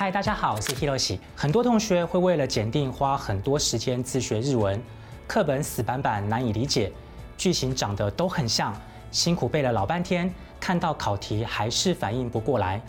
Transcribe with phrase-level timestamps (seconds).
[0.00, 1.18] 嗨，大家好，我是 Hiroshi。
[1.36, 4.82] 很多同学会为了检定花很多时间自学日文，
[5.26, 6.90] 课本死板板难以理解，
[7.36, 8.74] 句型长得都很像，
[9.10, 12.80] 辛苦背了老半天，看到考题还是反应不过来。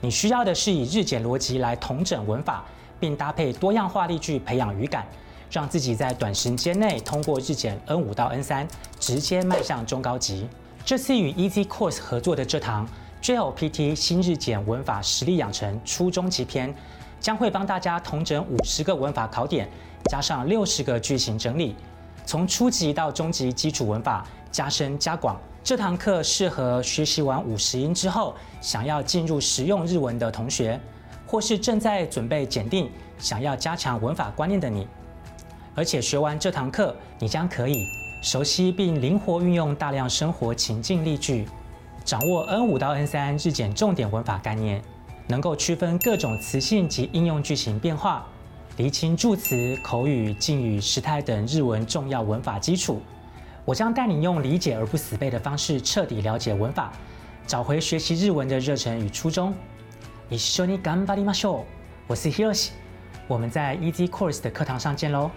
[0.00, 2.62] 你需要的是以日检逻辑来统整文法，
[3.00, 5.04] 并搭配多样化例句培养语感，
[5.50, 8.68] 让自己在短时间内通过日检 N 五到 N 三，
[9.00, 10.48] 直接迈向中高级。
[10.84, 12.86] 这次与 Easy Course 合作的这堂
[13.24, 16.74] JLPT 新日检文法实力养成初中级篇，
[17.18, 19.66] 将会帮大家统整五十个文法考点，
[20.10, 21.74] 加上六十个句型整理，
[22.26, 25.40] 从初级到中级基础文法加深加广。
[25.62, 30.78] 这堂课适合学习完五十音之后，想要进入实用日文的同学，
[31.26, 34.86] 或是正在准备检定，想要加强文法观念的你。
[35.74, 37.86] 而且学完这堂课，你将可以
[38.20, 41.48] 熟悉并灵活运用大量生活情境例句，
[42.03, 44.81] 掌握 N 五到 N 三日检重点文法概念，
[45.27, 48.25] 能够区分各种词性及应用句型变化，
[48.77, 53.01] 厘清助词、口语、敬语、时态等日文重要文法基础。
[53.65, 56.91] 我将带你用理解而不死背的方式，彻底了解文法，
[57.45, 59.53] 找回学习日文的热忱与初衷。
[60.29, 61.63] 一緒に頑張りましょう。
[62.07, 62.69] 我是 Hiroshi，
[63.27, 65.29] 我们在 Easy Course 的课堂上见喽。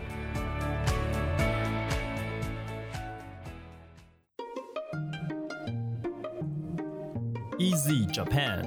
[7.67, 8.63] Easy Japan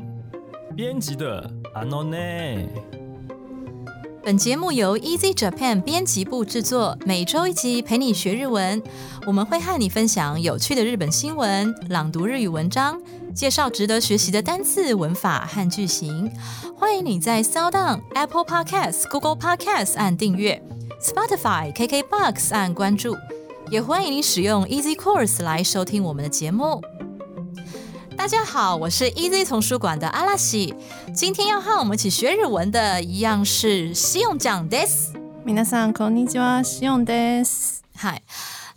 [0.76, 2.68] 编辑的 Anone。
[4.22, 8.82] 本节目由 Easy Japan 编辑部制作，每周一集陪你学日文。
[9.24, 13.00] 我们会和你分享有趣的日本新闻、朗读日语文章、
[13.34, 16.30] 介绍值得学习的单词、文法和句型。
[16.76, 20.62] 欢迎你在 s o u n、Apple Podcasts、Google Podcasts 按订阅
[21.00, 23.16] ，Spotify、KKBox 按关注，
[23.70, 26.82] 也欢迎你使用 Easy Course 来收听我们的节目。
[28.19, 30.73] 大家好，我是 Easy 丛书馆的阿拉西。
[31.13, 35.13] 今天要和我们一起学日文的，一样是西用奖 des。
[35.45, 37.81] 皆さんこんにちは、西用です。
[37.95, 38.23] 嗨，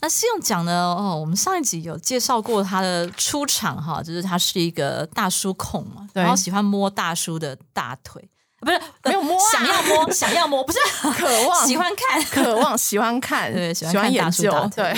[0.00, 0.94] 那西用奖呢？
[0.98, 8.28] 哦，我们上一集有介绍过他的出场哈，就是他是一个大叔控嘛，对然后喜欢摸大叔的大腿，
[8.63, 10.79] 不是没有摸啊想要摸， 想要摸，不是
[11.11, 14.51] 渴望喜欢看， 渴望喜欢看，对，喜欢看大研究。
[14.75, 14.93] 对，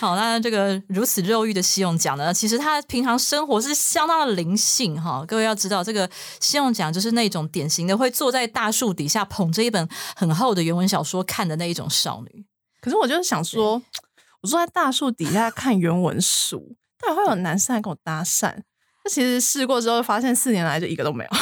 [0.00, 5.24] 好，那这个如此肉欲的西用奖呢，其实他平常生活是相当的灵性哈。
[5.28, 6.08] 各位要知道，这个
[6.40, 12.44] 西用奖就是那种典型的会坐在大树底下捧着一本很厚的原文小说看的那一种少女。
[12.80, 13.82] 可是我就是想说，
[14.42, 18.54] 我坐在大树底下看原文书，到底会有男生来跟我搭讪？
[19.06, 21.30] 那其实试过之后，发现四年来就一个都没有。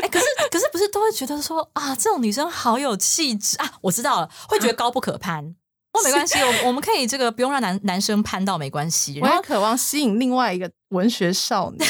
[0.00, 3.68] 哎、可是可是不是都会觉得说啊，这种女生好有气质啊？
[3.80, 5.42] 我知道了，会觉得高不可攀。
[5.90, 9.18] 不过没关系，我我们可以这个不用让男男生攀到没关系。
[9.20, 11.78] 我也渴望吸引另外一个文学少女。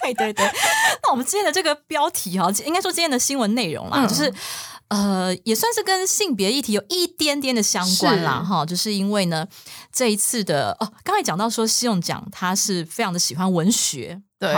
[0.00, 0.44] 对对对，
[1.02, 4.32] 那我们今天的这个标题哈，应该说今天的新闻内容啦，嗯就是
[4.88, 9.46] 呃，也算是跟性别议题有一点点的相关啦哈，就是因为呢，
[9.92, 14.54] 这一次的哦，刚才讲到说西用奖他是非常的喜欢文学，对。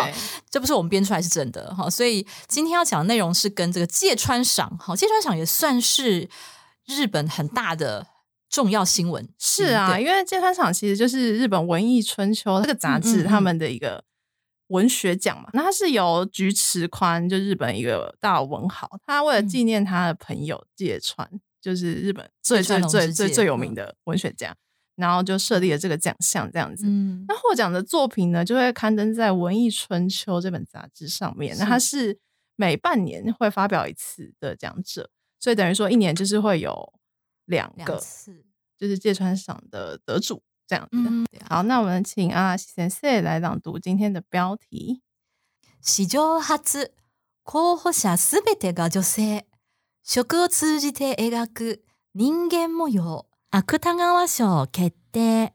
[0.50, 6.28] 这不是我们编出来是真的哈，所以今天要讲的内容是跟这个芥川赏哈，芥川赏也算是
[6.87, 8.06] 日本很大的
[8.50, 14.03] 重要新闻，是啊，对因为芥川赏其实就是日本文艺春秋这个杂志他们的一个
[14.69, 15.51] 文学奖嘛。
[15.53, 21.29] 那它是由菊池宽，就日本一个大文豪，他为了嗯纪念他的朋友芥川，
[21.61, 24.55] 就是日本最最最最最有名的文学家，
[24.97, 26.84] 然后就设立了这个奖项这样子。
[26.87, 31.56] 嗯那获奖的作品呢，就会刊登在《文艺春秋》这本杂志上面。
[31.59, 32.19] 那它是
[32.56, 36.93] 每半年会发表一次的奖者，所以等于说一年就是会有
[37.47, 38.45] 两两个，次，
[38.77, 40.90] 就是芥川赏的得主这样子。
[40.94, 45.02] 嗯，对啊好，那我们请阿拉西先生来朗读今天的标题。
[45.81, 46.90] 史上初
[47.44, 49.44] 候補者すべてが女性
[50.04, 51.81] 食を通じて描く
[52.14, 55.52] 人間模様芥川賞決定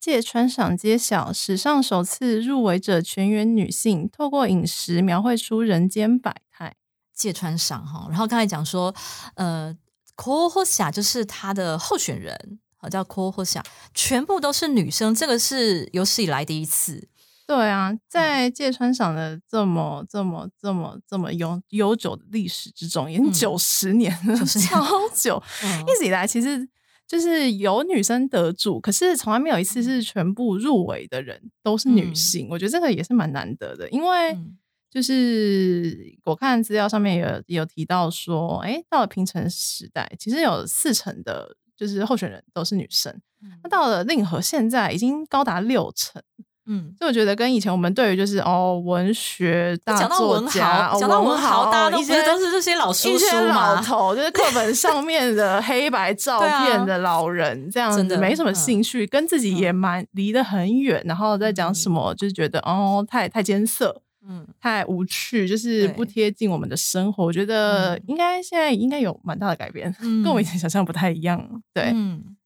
[0.00, 6.76] 芥川赏揭晓，史上首次入围者全员女性，透过饮食描绘出人间百态。
[7.12, 8.94] 芥川赏哈，然后刚才讲说，
[9.34, 9.76] 呃，
[10.16, 13.63] 候補者就是他的候选人， 好叫候補者，
[13.93, 17.07] 全部都是女生，这个是有史以来第一次。
[17.47, 24.85] 对啊，在芥川赏的这么这么这么这么悠悠久的历史之中，已经嗯九十年了，90年超
[25.15, 25.41] 久。
[25.63, 26.67] 嗯一直以来，其实
[27.07, 32.47] 就是有女生得主，可是从来没有一次是全部入围的人都是女嗯性。
[32.49, 34.57] 我觉得这个也是蛮难得的，因为嗯
[34.89, 43.11] 就是我看资料上面有有提到说，哎，到了平成时代，其实有四成的就是候选人都是女生。
[43.41, 46.21] 嗯那到了令和，现在已经高达六成。
[46.65, 53.75] 嗯，所以我觉得跟以前我们对于就是哦文学大讲到作文家，讲到文豪，大家都是都是这些老叔一些叔老？
[53.81, 64.01] 头，就是课本上面的黑白照片的老人，这样子没什么嗯兴趣，跟自己也蛮离得很远，然后在讲什么，就是觉得哦太太艰涩。
[64.26, 67.24] 嗯，太无趣，就是对不贴近我们的生活。
[67.24, 71.62] 我觉得嗯应该现在应该有蛮大的改变，嗯跟我以前想象不太一样。
[71.72, 72.36] 对，嗯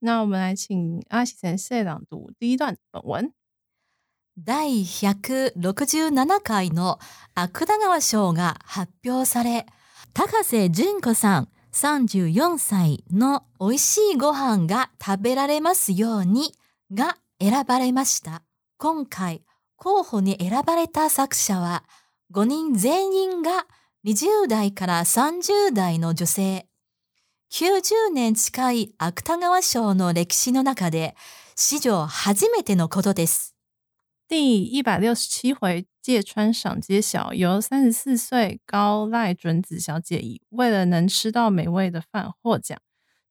[0.00, 3.32] 那我们来请阿喜先生朗读第一段本文。
[4.36, 6.98] 第167回の
[7.34, 9.64] 芥川賞が発表され、
[10.12, 16.52] 高瀬淳子さん34歳の美味しいご飯が食べられますように
[16.92, 18.42] が選ばれました。
[18.76, 19.42] 今回
[19.81, 21.85] 候補に選ばれた作者は
[22.33, 23.65] 5人全員が
[24.05, 26.67] 20代から30代の女性。
[27.51, 31.15] 90年近い芥川賞の歴史の中で
[31.55, 33.55] 史上初めてのことです。
[34.27, 42.77] 第一百六十七回芥川赏揭晓，由三十四岁高濑准子小姐以为了能吃到美味的饭获奖。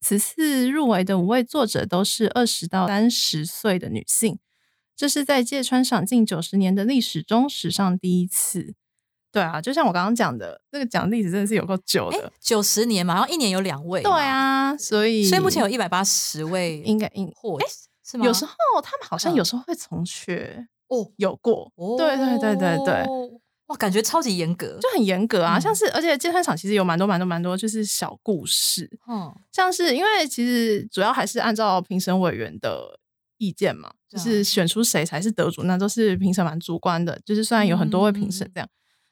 [0.00, 4.39] 此次入围的五位作者都是二十到三十岁的女性，
[4.99, 8.75] 这是在芥川赏近九十年的历史中史上第一次。
[9.31, 17.56] 对啊，就像我刚刚讲的，这个奖历史真的是有够久哎的。，九十年嘛，然后一年有两位，对，啊，所以所以目前有一百八十位应该应获，
[18.05, 18.27] 是吗？
[18.27, 18.53] 有时候
[18.83, 21.71] 他们好像嗯有时候会重缺，哦，有过。
[21.97, 22.95] 对对对对对。
[23.05, 23.31] 哦，
[23.67, 32.99] 哇，感觉超级严格，就很严格啊，嗯像是而且芥川赏其实有蛮多蛮多蛮多就是小故事，嗯，像是因为其实主要还是按照评审委员的
[33.38, 37.19] 意见嘛，就是选出谁才是得主，那都是评审蛮主观的。
[37.25, 38.69] 就是虽然有很多位评审这样，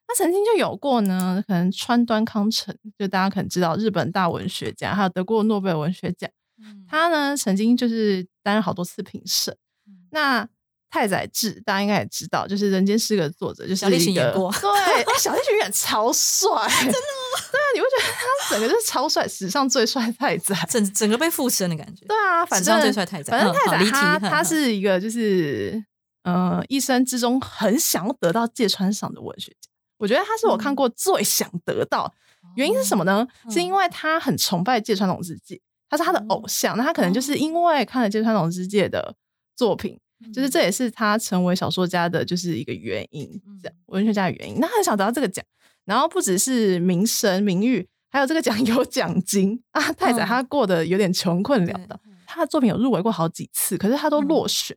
[0.06, 6.30] 那曾经就有过呢，可能川端康成，就大家可能知道日本大文学家，还有得过诺贝尔文学奖，
[6.62, 9.56] 嗯他呢曾经就是担任好多次评审。
[9.88, 10.48] 嗯那
[10.96, 16.48] 太宰治大家应该也知道，就是《人间失格》的作者，就是小栗旬一个演过 对，哎 小栗旬演超帅，
[16.80, 17.44] 真的吗？
[17.52, 20.56] 对啊，你会觉得他整个就是超帅，史上最帅太宰。
[20.70, 25.84] 整整个被附身的感觉，对啊，反史上正最帅太宰反正太宰他他是一个就是
[26.24, 29.68] 呃一生之中很想要得到芥川赏的文学家。
[29.98, 32.12] 我觉得他是我看过最想得到，
[32.56, 33.26] 原因是什么呢？
[33.44, 36.76] 嗯是因为他很崇拜芥川龙之介，他是他的偶像。
[36.76, 39.14] 那他可能就是因为看了芥川龙之介的
[39.56, 39.98] 作品，
[40.32, 43.30] 就是这也是他成为小说家的就是一个原因，
[43.62, 44.56] 这样文学家的原因。
[44.58, 45.44] 那他很想得到这个奖，
[45.84, 49.92] 然后不只是名声名誉，还有这个奖 有奖金啊。
[49.92, 54.76] 太宰嗯他过得有点穷困潦倒，他的作品有入围过好几次，可是他都落选。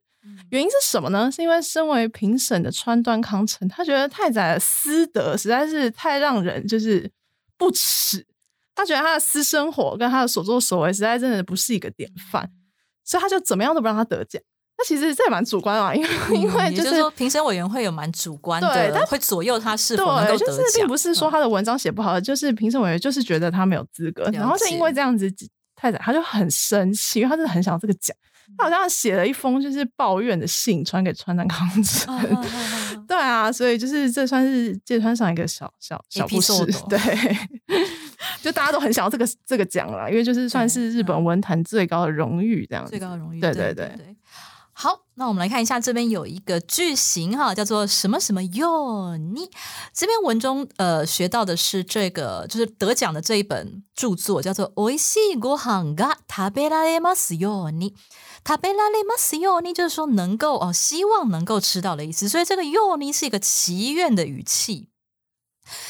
[0.51, 1.31] 原因是什么呢？
[1.31, 7.09] 是因为身为评审的川端康成，他觉得太宰的私德实在是太让人就是
[7.57, 8.25] 不耻。
[8.75, 12.49] 他觉得他的私生活跟他的所作所为实在真的不是一个典范，
[13.03, 14.41] 所以他就怎么样都不让他得奖。
[14.79, 16.09] 那其实这也蛮主观啊，因为、
[16.39, 21.31] 因为就是说评审委员会有蛮主观的，对但会左右他是否能对，够得奖，就是并不是说嗯。
[21.31, 25.29] 他的文章写不好，就是评审委员就是觉得他没有资格，然后是因为解这样子，
[25.75, 28.15] 太宰他就很生气，因为他真的很想要这个奖，
[28.57, 32.15] 他好像写了一封就是抱怨的信传给川端康成。
[33.05, 36.53] 对啊，所以就是这算是芥川上一个小小小故事
[36.87, 36.97] 对，
[38.41, 43.91] 就大家都很想要这个这个奖啦，因为就是算是日本文坛最高的荣誉这样子，最高的荣誉，对对对
[45.18, 49.48] 那我们来看一下，这边有一个句型哈，叫做什么什么哟你。
[49.92, 57.92] 这边文中呃学到的是这个，就是得奖的这一本著作，叫做《おいしいご飯が食べられますように》。
[58.46, 62.28] 食べられますように就是说能够哦，希望能够吃到的意思。
[62.28, 64.88] 所以这个ように是一个祈愿的语气。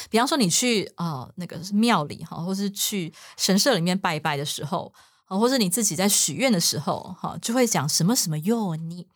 [0.09, 4.93] 比方说你去啊、呃那个庙里哈，或是去神社里面拜拜的时候，
[5.25, 9.07] 啊，或者你自己在许愿的时候，哈，就会讲什么什么哟你。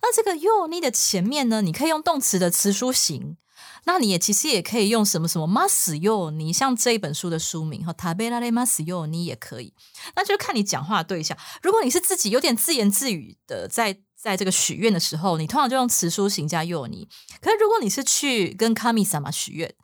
[0.00, 3.36] 那这个 you 你的前面呢，你可以用动词的词书形。
[3.84, 6.30] 那你也其实也可以用什么什么 must you？
[6.30, 9.72] 你，像这一本书的书名哈，塔贝拉雷 mas 哟你也可以。
[10.14, 11.36] 那就看你讲话对象。
[11.62, 17.08] 如果你是自己有点自言自语的在在这个许愿的时候，你通常就用词书形加哟你。
[17.40, 19.74] 可是如果你是去跟卡米萨玛许愿，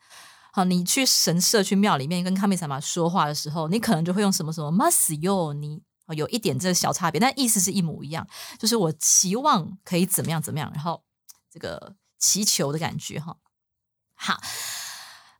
[0.53, 8.28] 好，你去神社、去庙里面跟卡米萨玛说话的时候，你可能就会用什么什么 mas 哟你，哦有一点这个小差别，但意思是一模一样，
[8.58, 11.04] 就是我期望可以怎么样怎么样，然后
[11.52, 13.38] 这个祈求的感觉哈。
[14.16, 14.42] 好，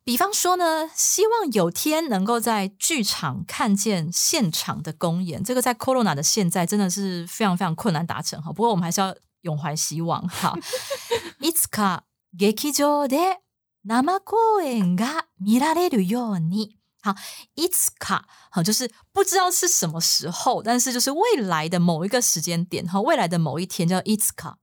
[0.04, 8.54] 比方说呢，希望有天能够在剧场看见现场的公演，这个在 Corona 的现在真的是非常非常困难达成哈。
[8.54, 10.58] 不过我们还是要永怀希望哈。
[11.42, 12.04] いつか
[12.38, 13.40] 劇場で
[13.84, 16.78] 生公演が見られるように。
[17.04, 17.16] 好，
[17.56, 24.56] いつか好，就是不知道是什么时候，但是就是未来的某一个时间点哈，未来的某一天叫いつか。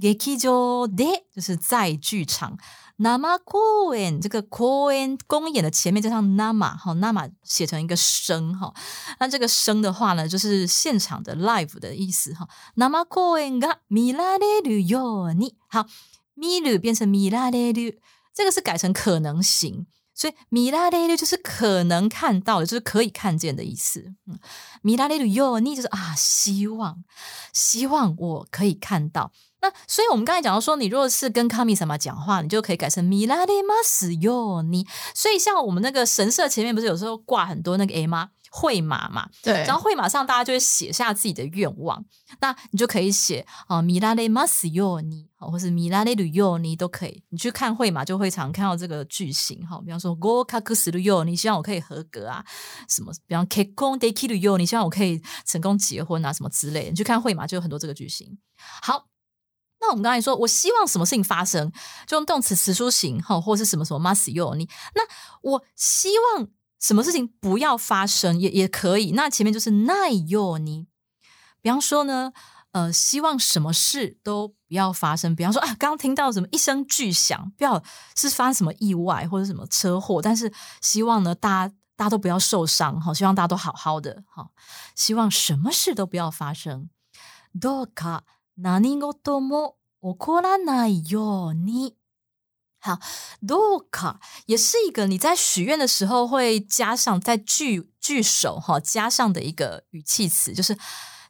[0.00, 2.56] 劇場で就是在剧场。
[3.02, 8.74] 生公演这个公演公演的前面加上 nama 哈，nama 写成一个声哈，
[9.18, 12.46] 那这个声的话呢，就是现场的 live 的意思哈。
[12.76, 15.86] 生公演が見られるように，好，
[16.36, 17.98] 見る变成見られる，
[18.34, 19.86] 这个是改成可能型。
[20.15, 24.13] 所以米拉雷鲁就是可能看到的，就是可以看见的意思。
[24.25, 24.39] 嗯，
[24.81, 27.03] 米拉雷鲁哟，你就是啊，希望，
[27.51, 29.31] 希望我可以看到。
[29.61, 34.87] 那所以我们刚才讲到说，你如果是跟卡米什么讲话，你就可以改成米拉雷马斯哟你。
[35.13, 38.29] 所以像我们那个神社前面不是有时候挂很多那个 A 吗？
[38.57, 42.05] 绘马嘛，对，然后会马上大家就会写下自己的愿望，
[42.39, 47.21] 那你就可以写啊米拉雷马斯尤尼，或是米拉雷鲁尤尼都可以。
[47.31, 52.45] 你去看会马就会常看到这个句型哈，比方说 Go 卡克斯鲁尤，你希望我可以合格啊，
[52.87, 56.89] 什么，比方 k o n De Ki 鲁尤，你希望我可以成功结婚啊，什么之类。
[56.89, 58.37] 你去看会马就有很多这个句型。
[58.81, 59.07] 好，
[59.81, 61.69] 那我们刚才说我希望什么事情发生，
[62.07, 64.69] 就用动词词书型哈，或是什么什么马斯尤尼。
[64.93, 65.01] 那
[65.41, 66.47] 我希望。
[66.84, 70.86] 什么事情不要发生也也可以，那前面就是奈哟你，
[71.60, 72.32] 比方说呢，
[72.72, 75.36] 呃，希望什么事都不要发生。
[75.36, 77.82] 比方说啊，刚刚听到什么一声巨响，不要
[78.16, 84.50] 是发生什么意外或者什么车祸，但是希望呢，大家大家都不要受伤哈，希望大家都好好的哈，
[84.94, 86.88] 希望什么事都不要发生。
[87.52, 88.22] どうか
[88.56, 91.96] 何事も起こらないように。
[92.84, 92.98] 好，
[93.46, 100.78] do 卡也是一个你在许愿的时候会加上在句句首哈加上的一个语气词，就是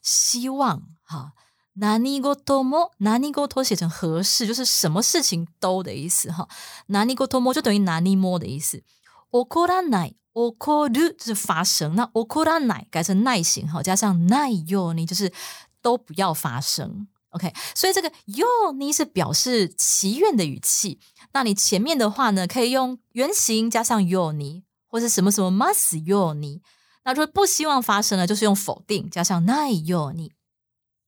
[0.02, 1.32] 希望哈。
[1.74, 6.48] 哪尼ゴトモ，哪尼ゴト写成合适，就是什么事情都的意思哈。
[6.86, 8.82] 哪尼ゴトモ就等于哪尼モ的意思。
[9.30, 15.32] 起こらない、起こる就是发生，那起こらない改成耐型哈，加上ないように就是
[15.80, 17.06] 都不要发生。
[17.34, 20.98] OK，所以这个ように是表示祈愿的语气。
[21.32, 26.60] 那你前面的话呢，可以用原形加上 y o ni，或是什么什么 must y o ni。
[27.04, 30.30] 那如果不希望发生呢，就是用否定加上 nai yo ni。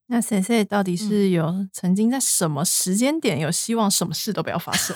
[0.06, 4.94] 那 s e 到底是有曾经在什么时间点有希望什么事都不要发生？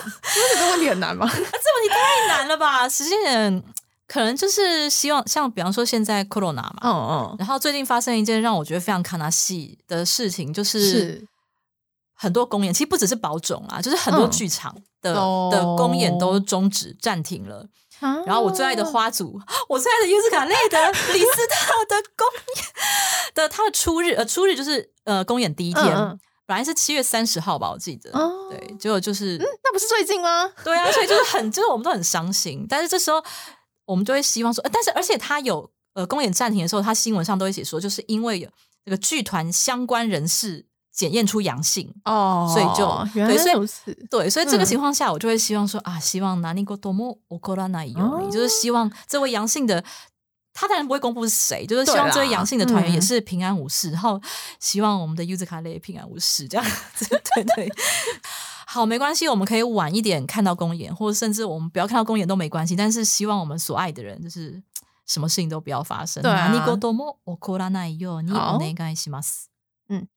[0.55, 1.27] 这个问题很难吗？
[1.27, 2.87] 这问题太难了吧？
[2.87, 3.63] 时间点
[4.12, 11.26] 可能就是希望，像比方说现在 corona 嘛，嗯嗯，然后最近发生一件让我觉得非常卡纳西的事情，就是
[12.12, 14.74] 很多公演，其实不只是保种啊，就是很多剧场。
[15.02, 15.12] 的
[15.50, 17.66] 的公演都终止暂停了，
[18.24, 19.36] 然后我最爱的花组，
[19.68, 20.78] 我最爱的尤斯卡内德
[21.12, 22.64] 李斯特的公演
[23.34, 25.84] 的他的初日，呃，初日就是呃公演第一天，
[26.46, 28.12] 本来是七月三十号吧，我记得，
[28.48, 30.48] 对，结果就是，那不是最近吗？
[30.62, 33.20] 对啊，所以就是很，就是我们都很伤心，但是这时候
[33.92, 38.48] 我们就会希望说，但是而且他有呃公演暂停的时候，他新闻上都会写说，就是因为有
[38.84, 40.66] 这个剧团相关人士。
[40.94, 41.90] 检验出阳性。
[42.04, 49.82] 哦，所以就对，所以对，所以这个情况下，我就会希望说啊，希望拿尼个多么我过拉那有，就是希望这位阳性的
[50.52, 54.20] 他当然不会公布是谁，就是希望这位阳性的团员也是平安无事，然后
[54.60, 57.72] 希望我们的 user 卡类平安无事，这样子，对 对。
[58.71, 64.61] 好，没关系，我们可以晚一点看到公演，或者甚至我们不要看到公演都没关系，但是希望我们所爱的人就是
[65.05, 66.21] 什么事情都不要发生。
[66.23, 69.47] 对啊，尼个多么我过拉那有，你お願いします。
[69.89, 70.07] 嗯。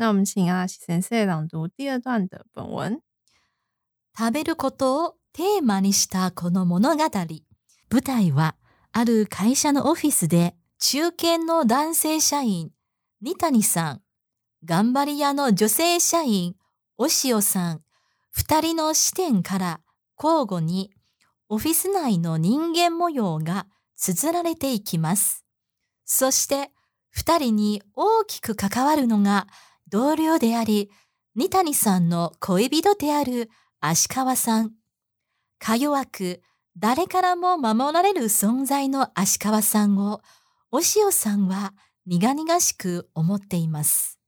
[0.00, 3.02] 那我们请阿西先生朗读第二段的本文。
[4.16, 7.04] 食べることをテーマにしたこの物語。
[7.90, 8.54] 舞台は、
[8.92, 12.70] ある会社のオフィスで、中堅の男性社員、
[13.20, 14.02] 二谷さん、
[14.64, 16.54] 頑張り屋の女性社員、
[16.97, 17.81] 押尾さん、
[18.29, 19.81] 二人の視点から
[20.21, 20.91] 交互に、
[21.49, 25.43] オフィス内の人間模様が綴られていきます。
[26.05, 26.71] そして、
[27.09, 29.47] 二人に大きく関わるのが、
[29.89, 30.91] 同僚であり、
[31.35, 34.73] 二谷さんの恋人である足川さん。
[35.59, 36.41] か弱く、
[36.77, 40.21] 誰からも守られる存在の足川さんを、
[40.71, 41.73] 押尾さんは
[42.05, 44.19] 苦々しく思っています。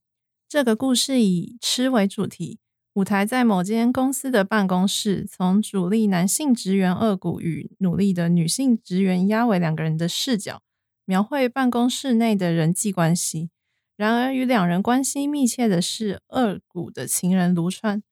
[0.48, 2.60] 这个故事以吃为主题，
[2.94, 10.62] 舞台在某间公司的办公室，从主力男性职员二谷与努力的女性职员压尾两个人的视角，
[11.04, 13.50] 描绘办公室内的人际关系。
[13.98, 18.04] 然而，与两人关系密切的是二谷的情人卢川。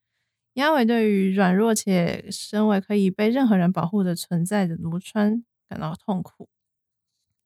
[0.54, 6.48] 押尾对于软弱且身为可以被任何人保护的存在的卢川感到痛苦。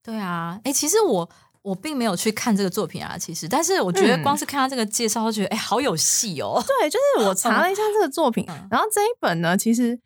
[0.03, 1.29] 对啊，哎，其实我
[1.67, 6.63] 我并没有去看这个作品啊，其实，但是我觉得光是看他这个介绍，就觉得哎，好有戏哦。
[6.79, 9.99] 对，就是我查了一下这个作品， 然后这一本呢，其实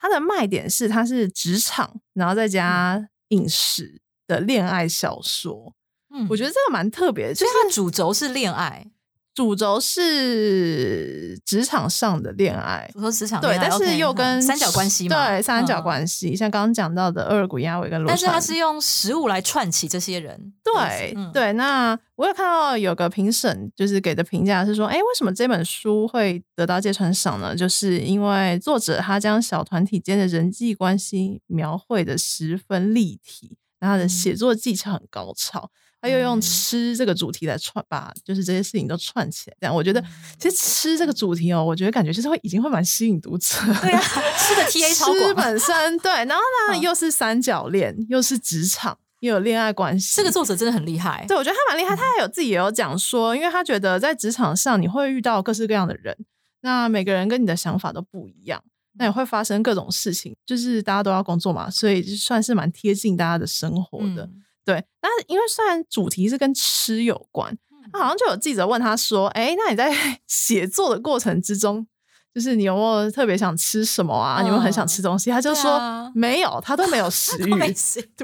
[0.00, 5.72] 它的卖点是它是职场，然后再加饮食的恋爱小说。
[6.12, 8.90] 嗯，我觉得这个蛮特别的，就是它主轴是恋爱，
[9.34, 27.56] 主轴是职场上的恋爱，主轴职场对，但是又跟嗯三角关系嘛，对三角嗯关系，像刚刚讲到的厄尔古亚维跟罗但是他是用食物来串起这些人，对、嗯，对，那我有看到有个评审就是给的评价是说，哎，为什么这本书会得到芥川赏呢？
[27.56, 35.70] 就是因为作者他将小团体间的人际关系描绘的十分立体，然后他的嗯写作技巧很高超。
[36.02, 39.56] 他又用嗯吃这个主题来串，把就是这些事情都串起来。
[39.60, 40.04] 这样，我觉得嗯
[40.36, 43.56] 其实吃这个主题哦，我觉得感觉就是会已经会蛮吸引读者。
[43.80, 44.02] 对啊，
[44.36, 50.16] 吃的 TA 超吃广，本身对，然后呢、嗯又是三角恋，又是职场，又有恋爱关系。
[50.16, 51.94] 这个作者真的很厉害，对，我觉得他蛮厉嗯害。
[51.94, 56.16] 他还有自己也有讲说，因为他觉得在职场上你会遇到各式各样的人，
[56.62, 58.60] 那每个人跟你的想法都不一样，
[58.98, 60.34] 那也会发生各种事情。
[60.44, 64.24] 就是大家都要工作嘛，所以就算是蛮贴近大家的生活的。
[64.24, 69.92] 嗯对，那因为虽然主题是跟吃有关，嗯那好像就有记者问他说：“哎，那你在
[70.26, 71.86] 写作的过程之中，
[72.34, 74.40] 就是你有没有特别想吃什么啊？
[74.40, 77.50] 你有没有很想吃东西？”他就说：“对啊没有，他都没有 食欲。”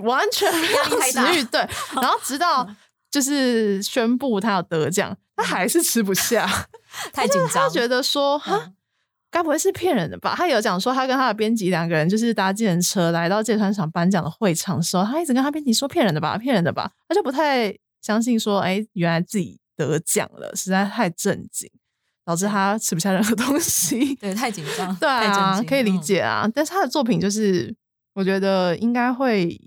[0.03, 1.61] 完全没有食欲，对。
[1.95, 2.69] 然后直到
[3.11, 6.47] 就是宣布他有得奖，他还是吃不下，
[7.13, 8.41] 太紧张，他觉得说
[9.31, 10.35] 该不会是骗人的吧？
[10.37, 21.71] 他有讲说，他跟他的编辑两个人就是搭计程车来到芥川赏颁奖的会场的时候，他一直跟他编辑说骗人的吧，骗人的吧，他就不太相信说，哎，原来自己得奖了，实在太震惊，
[22.25, 24.15] 导致他吃不下任何东西。
[24.15, 26.49] 对太紧张，对啊，可以理嗯解啊。
[26.55, 27.75] 但是他的作品就是，
[28.15, 29.61] 我觉得应该会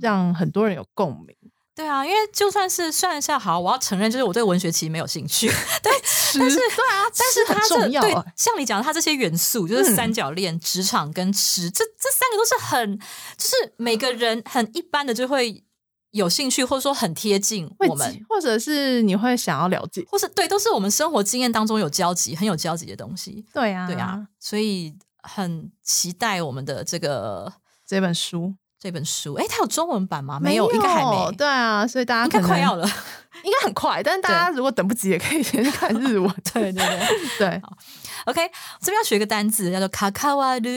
[0.00, 1.34] 让很多人有共鸣。
[1.80, 5.46] 对啊，因为就算是算一下好，我要承认，就是我对文学其实没有兴趣，
[5.82, 5.90] 对，
[6.34, 12.98] 但是对啊，但是它这对重要啊像你讲的，它这些元素就是嗯三角恋、职场跟吃，这这三个都是很，
[13.38, 15.64] 就是每个人很一般的就会
[16.10, 20.04] 有兴趣，或者说很贴近我们，或者是你会想要了解。
[20.10, 23.46] 或是对，都是我们生活经验当中有交集、很有交集的东西。
[23.54, 27.50] 对啊，对啊，所以很期待我们的这个
[27.86, 29.34] 这本书这本书。
[29.34, 30.40] 哎，它有中文版吗？
[30.40, 31.30] 没有，应该还没。
[31.36, 32.84] 对啊，所以大家应该快要了。
[33.44, 36.28] 应该很快，但是大家如果等不及，也可以先去看日文。
[36.52, 37.38] 对 对对。
[37.38, 37.62] 对，
[38.26, 40.68] OK，这边要学一个单字，叫做卡卡瓦鲁。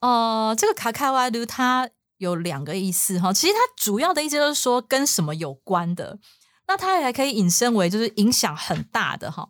[0.00, 1.88] 呃，这个卡卡瓦鲁它
[2.18, 6.18] 有两个意思哈，其实它主要的意思就是说跟什么有关的。
[6.66, 9.48] 那它还可以引申为就是影响很大的哈。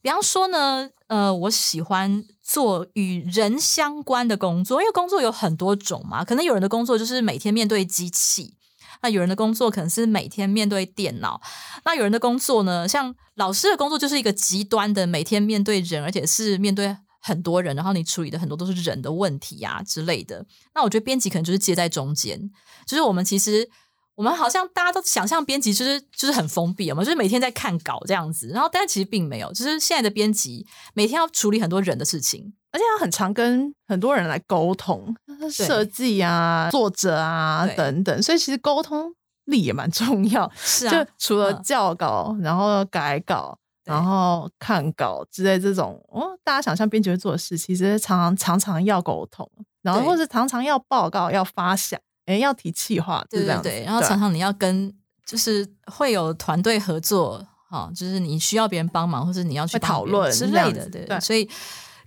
[0.00, 8.54] 比方说呢，呃，我喜欢做与人相关的工作，因为工作有很多种嘛，可能有人的工作就是每天面对机器。
[9.00, 11.40] 那有人的工作可能是每天面对电脑，
[11.84, 20.44] 那有人的工作呢，像老师的工作就是一个极端的，每天面对人，而且是面对很多人，然后你处理的很多都是人的问题啊之类的。
[20.74, 22.50] 那我觉得编辑可能就是接在中间，
[22.86, 23.68] 就是我们其实
[24.14, 35.14] 我们好像大家都想象编辑就是就是很封闭，我们就是每天在看稿这样子，然后但其实并没有，就是现在的编辑每天要处理很多人的事情，而且他很常跟很多人来沟通，
[35.50, 39.12] 设计啊、作者啊等等，所以其实沟通
[39.46, 40.50] 力也蛮重要。
[40.56, 40.86] 是。
[40.86, 41.64] 啊就，除了嗯。
[41.64, 49.50] 校稿，然后改稿，然后看稿之类这种，哦，大家想象编辑会做的事，其实常常常常要沟通，
[49.82, 54.93] 然后或是常常要报告、要发想，哎，要提企划，对是这样子对对，然后啊常常你要跟
[55.25, 61.49] 就是会有团队合作，哈、就是你需要别人帮忙，或者你要去会帮别人讨论之类的，这样子对，对所以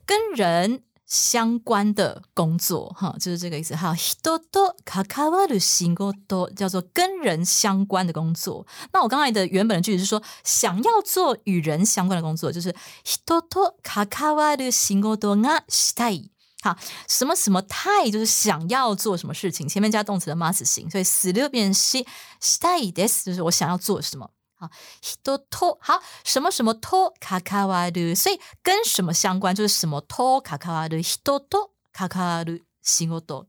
[0.06, 3.74] 跟人相关的工作，哈，就是这个意思。
[3.74, 3.98] 还有人
[4.52, 8.64] と関わる仕事叫做跟人相关的工作。
[8.92, 12.68] 那我刚才的原本的句子是说，想要做与人相关的工作，就是
[13.04, 16.30] 人と関わる仕事がしたい。
[16.64, 16.76] 好，
[17.08, 22.06] 什么什么太就是想要做什么事情，前面加动词的 must 形，所以する变し
[22.40, 24.30] したいです，就是我想要做什么。
[24.56, 24.68] 好，
[25.00, 33.46] 人と好什么什么と関わる，所以跟什么相关就是什么と関わる，人と関わる仕事。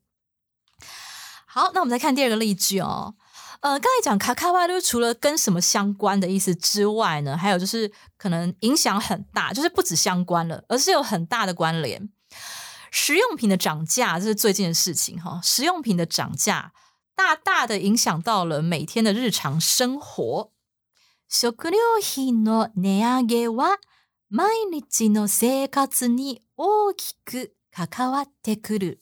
[1.45, 3.15] 好，那我们再看第二个例句哦。
[3.59, 12.09] 呃，刚才讲卡卡瓦鲁除了跟什么相关的意思之外呢，还有就是可能影响很大，就是不止相关了，而是有很大的关联。
[12.91, 15.39] 食用品的涨价，这是最近的事情哈。
[15.43, 16.73] 食用品的涨价，
[17.15, 20.51] 大大的影响到了每天的日常生活。
[21.29, 23.77] 食料品の値上げは
[24.29, 28.99] 毎日の生活に大きく関わってくる。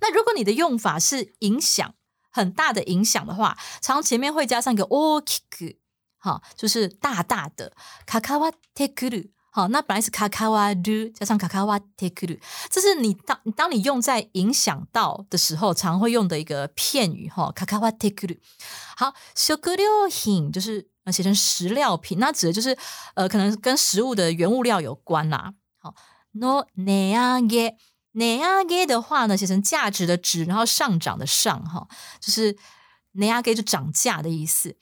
[0.00, 1.94] 那如果你的用法是影响
[2.30, 5.76] 很大的影响的话，常前面会加上一个大きく，
[6.18, 7.72] 哈，就是大大的
[8.04, 9.30] 関わってくる。
[9.52, 12.38] 好，那本来是卡卡瓦鲁加上卡卡瓦 take 鲁，
[12.70, 17.50] 这是你当当你用在影响到的时候，常会用的一个片语哈。
[17.52, 18.36] 卡卡瓦 take 鲁，
[18.96, 22.76] 好，食料品就是 那写成食料品，那指的就是
[23.14, 25.54] 呃，可能跟食物的原物料有关啦。
[25.78, 25.94] 好，
[26.32, 27.74] no 値上げ，
[28.12, 31.88] 値上げ的话呢，写成价值的值，然后上涨的上，哈，
[32.20, 32.56] 就是
[33.14, 34.76] 値上げ就涨价的意思。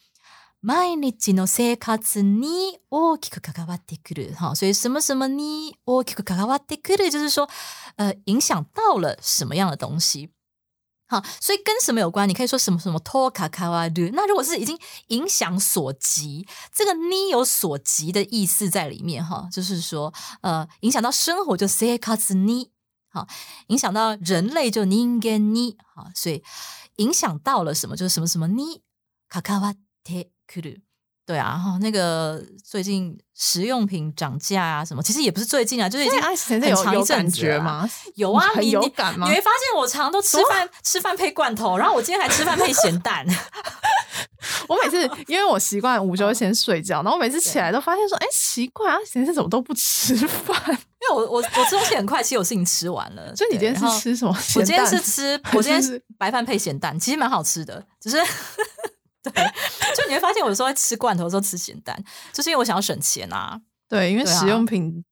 [0.63, 7.49] 毎日の生活に大きく関わってくる，哈，所以什么什么に大きく関わってくる，就是说，
[7.97, 10.31] 呃，影响到了什么样的东西。
[11.09, 12.29] 好，所以跟什么有关？
[12.29, 14.11] 你可以说什么什么托卡卡瓦鲁。
[14.13, 14.77] 那如果是已经
[15.09, 22.73] 影响所及，这个呢有所及的意思在里面哈，就是说呃，影响到生活就 say 卡兹尼，
[23.09, 23.29] 好，
[23.69, 26.43] 影响到人类就 ninge 尼，好，所以
[26.97, 28.83] 影响到了什么就是什么什么尼
[29.29, 29.41] 卡
[31.24, 36.36] 对啊，哈，那个最近食用品涨价啊，什么其实也不是最近啊，就是已经很
[36.76, 37.88] 长一阵子吗？
[38.16, 39.30] 有啊，很有感吗？
[39.30, 43.26] 你会发现我常常都吃饭 吃饭配罐头，然后我今天还吃饭配咸蛋。
[44.68, 50.58] 我每次因为我习惯午休先睡觉，然后我每次起来都发现说，哎，奇怪啊，先生怎么都不吃饭？
[50.70, 53.34] 因为我我我吃东西很快，其实我事情吃完了。
[53.36, 54.36] 所以你今天是吃什么？
[54.56, 58.18] 我今天是吃，我今天是白饭配咸蛋，其实蛮好吃的，只是。
[59.32, 59.32] 对，
[59.96, 61.96] 就你会发现，我有时候在吃罐头的时候吃咸蛋，
[62.34, 63.60] 就是因为我想要省钱啊。
[63.88, 65.04] 对，因为食用品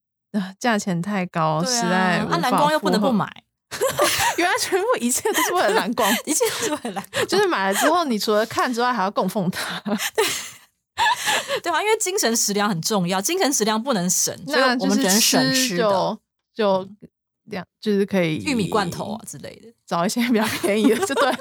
[0.60, 3.28] 价钱太高，实在啊，蓝光又不能不买。
[4.38, 7.28] 原来全部一切都是为了蓝光，一切都是为了蓝光。
[7.28, 9.80] 就是买了之后，你除了看之外，还要供奉它。
[10.15, 10.26] 对，
[11.62, 16.17] 对啊，因为精神食粮很重要，精神食粮不能省，所以我们只能省吃的，
[16.54, 16.89] 就。
[17.45, 21.32] 两就是可以玉米罐头啊之类的，找一些比较便宜的，就对，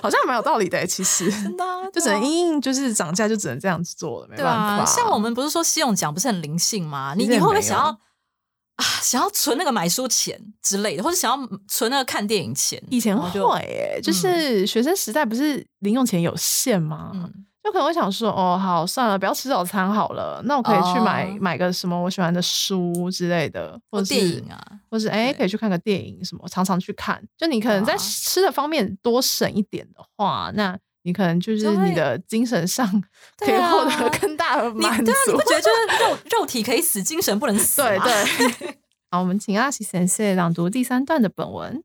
[0.00, 0.86] 好像蛮有道理的。
[0.86, 4.86] 其实真的，就只能因就是涨价，就只能这样子做了，没办法。
[4.86, 7.12] 像我们不是说信用奖不是很灵性吗？
[7.18, 7.86] 你你会不会想要
[8.76, 12.80] 啊，想要存那个买书钱之类的，或者想要存那个看电影钱？
[12.88, 17.10] 以前会欸，就是学生时代不是零用钱有限吗？
[17.63, 24.57] 就可能会想说，哦，好，算了，不要吃早餐好了，那我可以去买买个什么我喜欢的书之类的，或电影啊，
[24.89, 27.21] 或是哎，可以去看个电影什么，常常去看。
[27.37, 32.85] 就你可能在吃的方面多省一点的话，那你可能就是你的精神上
[33.37, 35.11] 可以获得更大的满足。
[35.27, 38.77] 你不觉得就是肉肉体可以死，精神不能死对对。
[39.11, 41.83] 好，我们请阿喜先生朗读第三段的本文。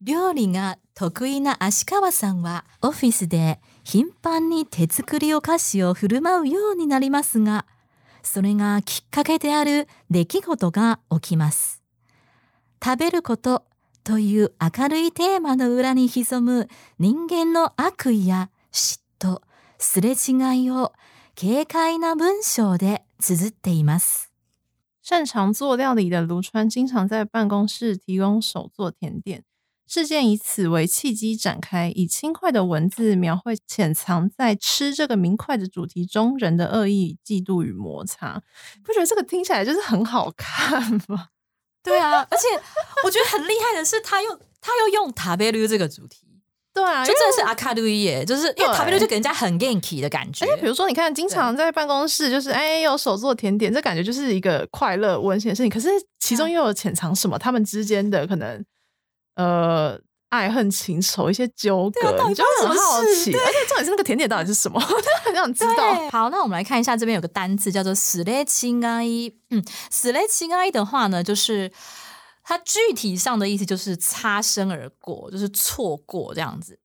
[0.00, 7.65] 料理が得意な足川さんはオフィスで 頻繁に手作りお菓子を振る舞うようになりますが、
[8.21, 11.83] それがきっかけである出来事が起きます。
[12.83, 13.63] 食べること
[14.03, 16.67] という明るいテーマの裏に潜む
[16.99, 19.41] 人間の悪意や嫉妬、
[19.77, 20.93] すれ違いを
[21.39, 24.31] 軽快な文章で綴っています。
[25.01, 29.43] 擅长做料理的卢川经常在办公室提供手做甜点。
[29.87, 38.41] 事件以此为契机展开，以轻快的文字描绘潜藏在吃这个明快的主题中人的恶意、嫉妒与摩擦。
[38.83, 41.27] 不觉得这个听起来就是很好看吗？
[41.83, 42.47] 对啊，而且
[43.03, 44.29] 我觉得很厉害的是，他又
[44.61, 46.25] 他又用塔贝鲁这个主题，
[46.73, 50.45] 对啊，就真的是阿卡路伊耶，就是因为塔贝鲁就给人家很 ganky 的感觉。
[50.45, 55.69] 而且比如说，你看，经常在办公室就是哎有手做甜点，这感觉就是一个快乐温馨的事情。
[55.69, 55.89] 可是
[56.21, 57.37] 其中又有潜藏什么？
[57.37, 58.65] 他们之间的可能。
[59.35, 64.79] 呃，爱恨情仇一些纠葛，你就很好奇，而且重点是那个甜点到底是什么，
[65.23, 66.09] 很想知道。
[66.09, 69.39] 好，那我们来看一下，这边有个单字叫做“死雷青阿姨”。
[69.51, 71.71] 嗯，“死雷青阿姨”的话呢，就是
[72.43, 76.79] 它具体上的意思就是擦身而过，就是错过这样子。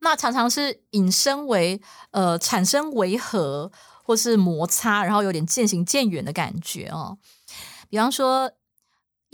[0.00, 7.18] 那常常是引申为呃产生违和或是摩擦，然后有点渐行渐远的感觉哦。
[7.88, 8.52] 比方说。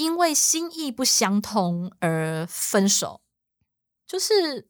[0.02, 3.22] 因为心意不相通而分手，
[4.06, 4.68] 就是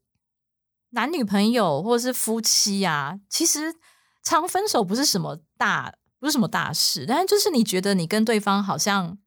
[0.92, 3.20] 男女朋友或者是夫妻啊。
[3.30, 3.76] 其实
[4.24, 9.18] 常分手不是什么大，不是什么大事，但是就是你觉得你跟对方好像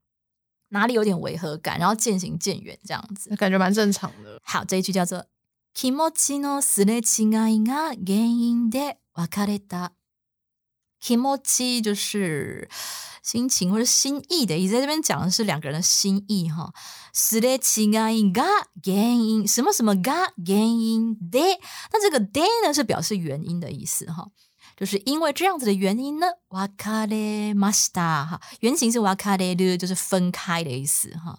[0.69, 4.41] 哪里有点违和感，然后渐行渐远这样子，感觉蛮正常的。
[4.43, 5.25] 好，这一句叫做“
[5.75, 9.93] 気持ちのすれ違いが原因で別れた”。
[11.01, 12.69] 気持ち就是
[13.23, 16.73] 心情或者心意的意思，在这边讲的是两个人的心意哈。
[17.15, 18.45] すれ違いが
[18.85, 21.59] 原因，什么什么が原因で，
[21.93, 24.29] 那这个で呢是表示原因的意思哈，
[24.77, 31.39] 就是因为这样子的原因呢，別れました哈，原型是別れる，就是分开的意思哈。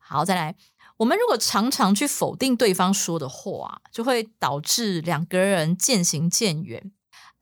[0.00, 0.56] 好，再来，
[0.98, 6.92] 我们如果常常去否定对方说的话，就会导致两个人渐行渐远。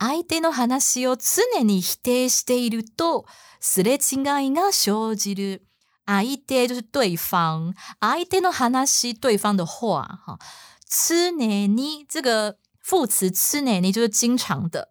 [0.03, 3.25] 相手の話を常に否定していると、
[3.61, 5.65] すれ違いが生じる。
[6.05, 10.37] 相手就是对方，相手の話对方的话，哈，
[10.89, 11.31] 常
[11.69, 14.89] に这个副词常に就是经常的，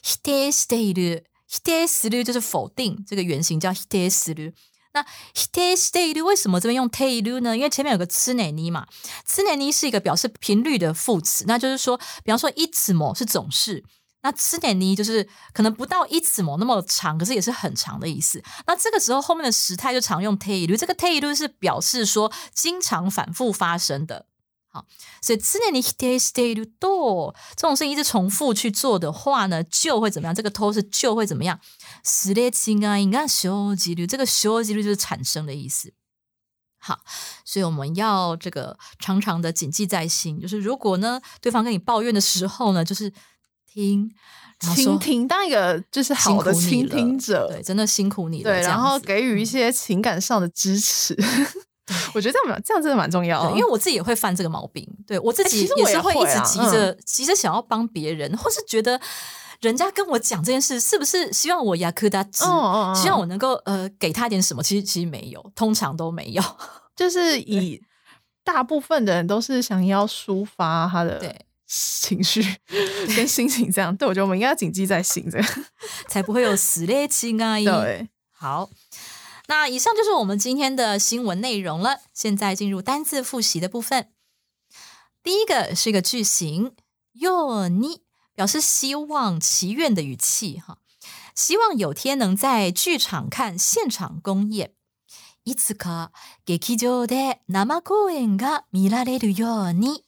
[0.00, 1.24] 否定している。
[1.48, 4.54] 否定する就是否定，这个原型叫否定する。
[4.92, 7.56] 那否定している为什么这边用ている呢？
[7.56, 8.86] 因为前面有个つねに嘛，
[9.26, 13.82] つねに是一个表示频率的副词，那就是说，比方说いつも是总是，
[14.23, 18.43] 那つねに就是可能不到いつも那么长，可是也是很长的意思。
[18.67, 24.25] 那这个时候后面的时态就常用ている，这个ている是表示说经常反复发生的。
[24.71, 24.85] 好，
[25.21, 30.35] 所以常に否定していると这种事情一直重复去做的话呢，就会怎么样？
[30.35, 31.57] 这个都是就会怎么样？
[32.03, 35.93] すれ違いが生じる，这个生じる就是产生的意思。
[36.77, 36.99] 好，
[37.45, 43.11] 所以我们要这个常常的谨记在心，就是如果呢对方跟你抱怨的时候呢，就是
[43.74, 44.10] 听，
[44.74, 51.14] 倾听，当一个就是好的倾听者，对，真的辛苦你了，对，然后子给予一些情感上的支持。
[52.14, 58.98] 我觉得这样蛮这样真的蛮重要的，因为我自己也会犯这个毛病，对我自己也也是会一直急着、急着想要帮别人，或是觉得
[59.60, 64.62] 人家跟我讲这件事，是不是希望我雅克达兹，嗯嗯嗯希望我能够呃给他点什么？
[64.62, 66.42] 其实其实没有，通常都没有。
[66.96, 67.82] 就是以
[68.42, 72.43] 大部分的人都是想要抒发他的对情绪
[73.15, 73.95] 跟心情，这样。
[73.95, 75.47] 对，我觉得我们应该要谨记在心，这样。
[76.07, 77.59] 才不会有死裂情啊！
[77.59, 78.69] 对，好，
[79.47, 82.01] 那以上就是我们今天的新闻内容了。
[82.13, 84.09] 现在进入单字复习的部分。
[85.21, 86.73] 第一个是一个句型，
[87.13, 87.99] よに
[88.33, 90.79] 表示希望、祈愿的语气哈，
[91.35, 94.71] 希望有天能在剧场看现场公演。
[95.45, 96.11] いつか
[96.45, 100.03] 劇場で生公演が見られるように。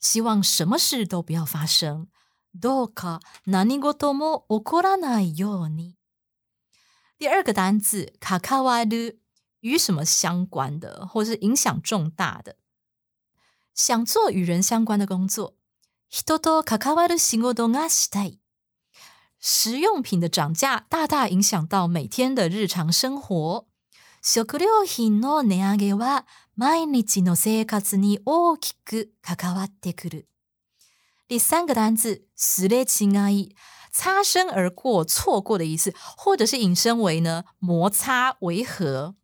[0.00, 2.08] 希望什么事都不要发生。
[2.54, 5.96] どうか何事も起こらないように。
[7.18, 9.18] 第二个单字“卡卡瓦鲁”
[9.60, 12.56] 与什么相关的，或是影响重大的？
[13.74, 15.54] 想做与人相关的工作。
[16.10, 18.40] 人と関わる仕事がしたい。
[19.40, 23.66] 食用品的涨价大大影响到每天的日常生活。
[24.20, 30.28] 食料品の値上げは 毎日の生活に大きく関わってくる。
[31.28, 33.54] 第三个单字“すれ違い”，
[33.90, 39.14] 擦身而过、错过的意思，或者是引申为呢摩擦、违和，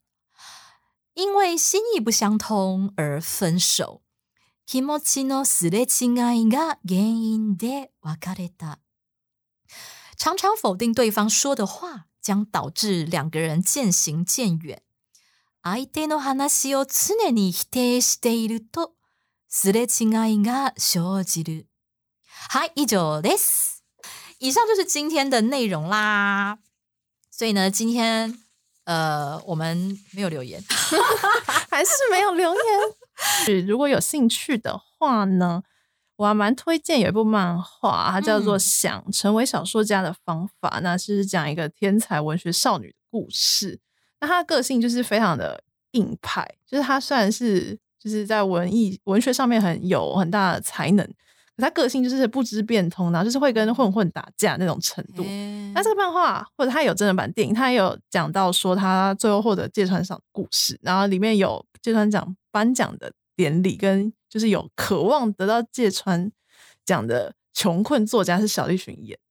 [1.15, 4.03] 因为心意不相通而分手。
[4.65, 8.79] 気持ちのすれ違いが原因で別れた。
[10.17, 14.83] 常常否定对方说的话，将导致两个人渐行渐远。
[15.63, 18.93] 相手の話を常に否定していると、
[19.49, 21.67] すれ違いが生じる。
[22.51, 23.83] 嗨，以上です。
[24.39, 26.59] 以上就是今天的内容啦。
[27.31, 28.39] 所以呢，今天
[28.85, 30.63] 呃，我们没有留言，
[31.69, 32.63] 还是没有留言。
[33.45, 35.63] 是如果有兴趣的话呢，
[36.17, 43.81] 我还蛮推荐有一部漫画，它叫做嗯《想成为小说家的方法》，那是讲一个天才文学少女的故事。
[44.24, 51.06] 那他的个性就是非常的硬派，就是他虽然是就是在文艺文学上面很有很大的才能，
[51.58, 55.26] 可他个性就是不知变通，然后就是会跟混混打架那种程度。
[55.74, 66.32] 那这个漫画或者他有真人版电影，他也有讲到说他最后获得芥川赏故事，然后里面有芥川奖颁奖的典礼，跟就是有渴望得到芥川
[66.86, 69.23] 奖的穷困作家是小栗旬演的，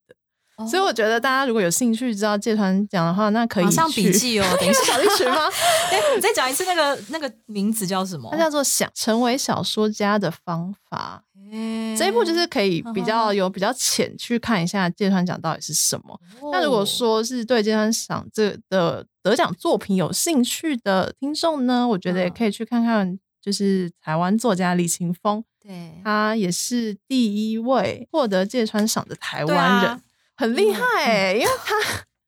[0.62, 4.12] 哦所以我觉得大家如果有兴趣知道芥川奖的话，那可以马上笔。
[4.12, 4.44] 记哦。
[4.60, 5.36] 等一下是，小栗旬吗？
[5.90, 8.38] 哎，你再讲一次那个那个名字叫什么它？
[8.38, 11.22] 叫做《想成为小说家的方法》。
[11.54, 16.18] 哎这一部就是可以比嗯较有比较浅去看一下芥川奖到底是什么。
[16.50, 30.00] 那如哦果说是对芥川赏这的得奖作品有兴趣的听众呢，我觉得也嗯可以去看看，就是台湾作家李勤峰，对他也是第一位获得芥川赏的台湾人，啊
[30.36, 31.74] 很厉害哎、因为他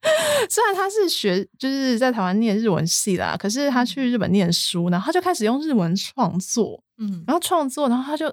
[0.51, 8.33] 虽然他是学就是在台湾念日文系啦，可是他去日本念书，然后他就开始用日文创作，嗯，然后创作，然后他就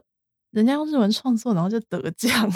[0.51, 2.51] 人家用日文创作，然后就得奖，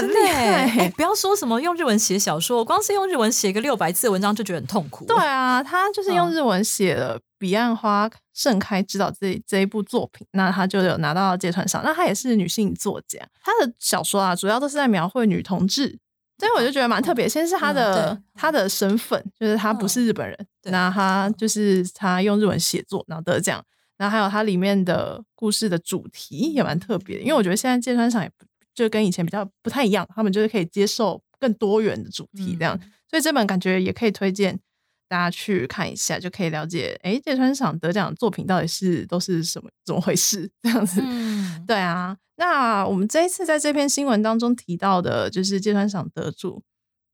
[0.00, 5.04] 很真的厉害、不要说什么用日文写小说，我光是用日文写个六百字的文章就觉得很痛苦。
[5.06, 11.82] 对啊，他就是用嗯日文写了《彼岸花盛开》指导这这一部作品，那他就有拿到芥川赏。
[11.84, 15.98] 那他也是女性作家，他的小说啊，主要都是在描绘女同志。
[16.38, 17.26] 所以我就觉得蛮特别。
[17.26, 23.64] 先是他的、嗯他的身份，就是他不是日本人，对那他就是他用日文写作，然后得奖。
[23.96, 28.44] 然后还有他里面的故事的主题也蛮特别的，因为我觉得现在芥川赏也不
[28.76, 32.78] 就跟以前比较不太一样，他们就是可以接受更多元的主题这样。
[32.80, 34.58] 嗯所以这本感觉也可以推荐
[35.08, 41.00] 大家去看一下，就可以了解，哎，芥川赏得奖的作品到底是都是什么怎么回事这样子。
[41.04, 46.60] 嗯， 对啊，那我们这一次在这篇新闻当中提到的，就是芥川赏得主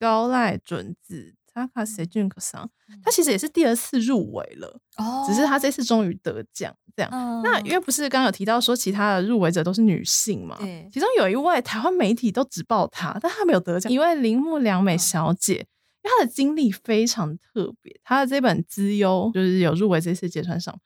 [0.01, 2.69] 高濑准子 Taka Sejun 桑，
[3.05, 6.75] 他其实也是第二次入围了，哦只是他这次终于得奖。
[6.95, 10.59] 这样，嗯那因为不是刚刚有提到说其他的入围者都是女性嘛？
[10.61, 15.67] 对其中有一位台湾媒体都只报她，但她没有得奖，一位铃木良美小姐。
[16.05, 20.77] 因为她的经历非常特别，她的这本《资优》就是有入围这次芥川赏，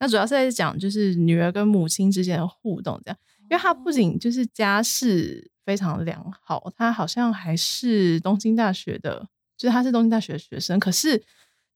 [0.00, 3.16] 那主要是在讲就是女儿跟母亲之间的互动这样。
[3.48, 11.22] 因为她不仅就是家世非常良好，她好像还是东京大学的，就是他是东京大学的学生，可是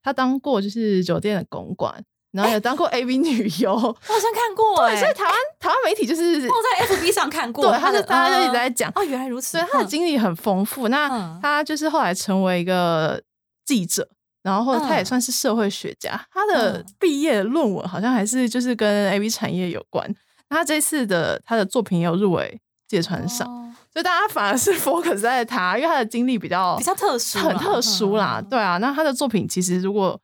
[0.02, 1.92] 他当过就是酒店的公关，
[2.32, 10.88] 然后也当过 AV 女优，我好像看过哎、 对，所以台湾台湾媒体就是我在 FB 上看过，对，他的就大家就一直嗯在讲，哦，原来如此，所以他的嗯经历很丰富。
[10.88, 13.20] 那嗯他就是后来成为一个
[13.64, 14.08] 记者，
[14.42, 16.20] 然后他也嗯算是社会学家。
[16.32, 20.08] 他的嗯毕业论文好像还是就是跟 A V 产业有关。
[20.50, 23.67] 那他这次的他的作品也有入围芥川赏，哦
[23.98, 28.38] 所以大家反而是 focus 在他，因为他的经历比较比较特殊，很特殊啦。
[28.40, 30.16] 嗯对啊，那他的作品其实如果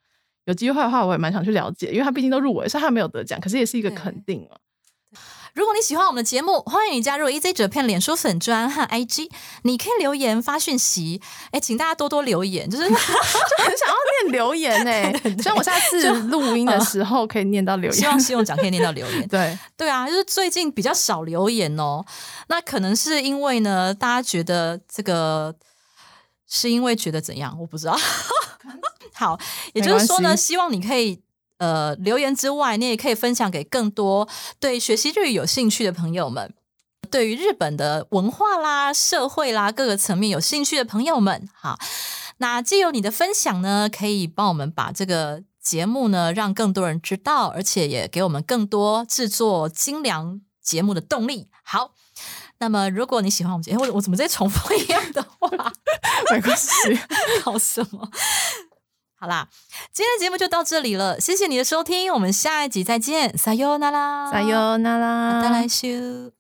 [0.45, 4.55] 有机会的话，我也蛮想去了解，因为他毕竟都入围，虽然他没有得奖，可是也是一个肯定啊。
[5.55, 9.31] 如果你喜欢我们的节目，欢迎你加入 EZ 折片脸书粉专和 IG，
[9.63, 18.01] 你可以留言发讯息，哎，请大家多多留言，就是 就很想要念留言呢、 希望我下次录音的时候可以念到留言。
[18.01, 19.27] 希望希望奖可以念到留言。
[19.31, 22.05] 对，对啊，就是最近比较少留言哦，
[22.49, 25.55] 那可能是因为呢，大家觉得这个
[26.49, 27.97] 是因为觉得怎样，我不知道。
[29.13, 29.39] 好，
[29.73, 31.23] 也就是说呢，希望你可以
[31.59, 36.55] 呃留言之外，你也可以分享给更多对学习日语有兴趣的朋友们。
[37.11, 41.79] 对于日本的文化啦、社会啦各个层面有兴趣的朋友们，好，
[42.39, 51.49] 那借由你的分享呢，可以帮我们把这个节目呢让更多人知道，而且也给我们更多制作精良节目的动力。
[51.63, 51.93] 好，
[52.59, 55.49] 那么如果你喜欢我们节目，我我怎么在重复一样的话？
[56.33, 56.69] 没关系。
[57.45, 58.11] 搞什么？
[59.24, 59.50] 好啦，
[59.92, 65.42] 今天的节目就到这里了，谢谢你的收听，我们下一集再见，撒哟那拉，さようなら。
[65.42, 66.32] また来週。